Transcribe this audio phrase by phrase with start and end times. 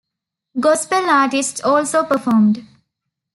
[0.59, 2.65] Gospel artists also performed.